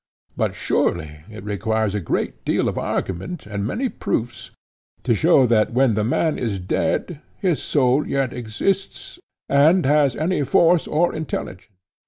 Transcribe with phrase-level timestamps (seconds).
[0.35, 4.49] But surely it requires a great deal of argument and many proofs
[5.03, 10.41] to show that when the man is dead his soul yet exists, and has any
[10.43, 11.67] force or intelligence.